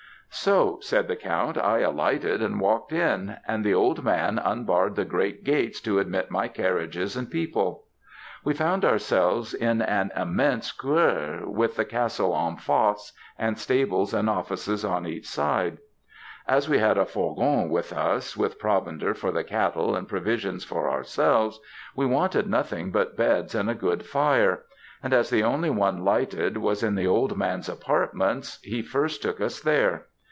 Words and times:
"'So,' 0.33 0.79
said 0.81 1.09
the 1.09 1.15
count, 1.17 1.57
'I 1.57 1.79
alighted 1.79 2.41
and 2.41 2.61
walked 2.61 2.93
in; 2.93 3.35
and 3.45 3.65
the 3.65 3.73
old 3.73 4.01
man 4.01 4.39
unbarred 4.39 4.95
the 4.95 5.03
great 5.03 5.43
gates 5.43 5.81
to 5.81 5.99
admit 5.99 6.31
my 6.31 6.47
carriages 6.47 7.17
and 7.17 7.29
people. 7.29 7.83
We 8.45 8.53
found 8.53 8.85
ourselves 8.85 9.53
in 9.53 9.81
an 9.81 10.09
immense 10.15 10.71
couer, 10.71 11.41
with 11.49 11.75
the 11.75 11.83
castle 11.83 12.33
en 12.33 12.55
face, 12.55 13.11
and 13.37 13.59
stables 13.59 14.13
and 14.13 14.29
offices 14.29 14.85
on 14.85 15.05
each 15.05 15.27
side. 15.27 15.79
As 16.47 16.69
we 16.69 16.77
had 16.79 16.97
a 16.97 17.05
fourgon 17.05 17.69
with 17.69 17.91
us, 17.91 18.37
with 18.37 18.57
provender 18.57 19.13
for 19.13 19.31
the 19.33 19.43
cattle 19.43 19.97
and 19.97 20.07
provisions 20.07 20.63
for 20.63 20.89
ourselves, 20.89 21.59
we 21.93 22.05
wanted 22.05 22.47
nothing 22.49 22.89
but 22.89 23.17
beds 23.17 23.53
and 23.53 23.69
a 23.69 23.75
good 23.75 24.05
fire; 24.05 24.63
and 25.03 25.11
as 25.13 25.29
the 25.29 25.43
only 25.43 25.69
one 25.69 26.05
lighted 26.05 26.55
was 26.55 26.83
in 26.83 26.95
the 26.95 27.05
old 27.05 27.37
man's 27.37 27.67
apartments, 27.67 28.59
he 28.63 28.81
first 28.81 29.21
took 29.21 29.41
us 29.41 29.59
there. 29.59 30.05